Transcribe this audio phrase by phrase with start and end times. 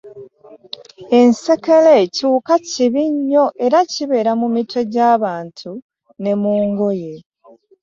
[1.19, 5.71] Ensekere kiwuka kibi nnyo era kibeera mu mitwe gyabantu
[6.21, 7.13] ne mu ngoye.